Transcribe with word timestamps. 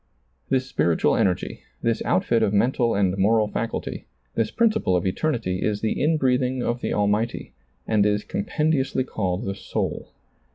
This 0.49 0.65
spiritual 0.65 1.15
energy, 1.15 1.61
this 1.83 2.01
outfit 2.05 2.41
of 2.41 2.53
mental 2.55 2.95
and 2.95 3.15
moral 3.19 3.47
faculty, 3.47 4.07
this 4.33 4.49
principle 4.49 4.95
of 4.95 5.05
eternity 5.05 5.61
is 5.61 5.81
the 5.81 6.01
in 6.01 6.17
breathing 6.17 6.63
of 6.63 6.81
the 6.81 6.91
Almighty, 6.91 7.53
and 7.85 8.03
is 8.03 8.23
compendiously 8.23 9.03
called 9.03 9.45
the 9.45 9.53
soul. 9.53 10.07